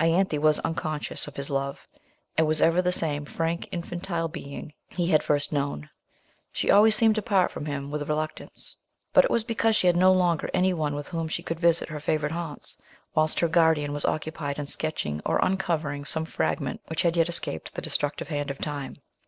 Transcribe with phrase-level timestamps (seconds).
[0.00, 1.86] Ianthe was unconscious of his love,
[2.36, 5.88] and was ever the same frank infantile being he had first known.
[6.50, 8.74] She always seemed to part from him with reluctance;
[9.12, 11.90] but it was because she had no longer any one with whom she could visit
[11.90, 12.76] her favourite haunts,
[13.14, 17.76] whilst her guardian was occupied in sketching or uncovering some fragment which had yet escaped
[17.76, 18.96] the destructive hand of time.